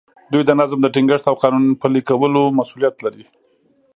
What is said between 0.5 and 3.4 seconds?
نظم د ټینګښت او قانون پلي کولو مسوولیت لري.